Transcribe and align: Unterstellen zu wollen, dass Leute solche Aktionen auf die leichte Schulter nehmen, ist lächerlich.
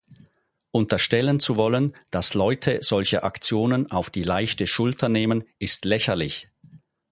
Unterstellen 0.71 1.39
zu 1.39 1.57
wollen, 1.57 1.95
dass 2.09 2.33
Leute 2.33 2.79
solche 2.81 3.21
Aktionen 3.21 3.91
auf 3.91 4.09
die 4.09 4.23
leichte 4.23 4.65
Schulter 4.65 5.09
nehmen, 5.09 5.43
ist 5.59 5.85
lächerlich. 5.85 6.49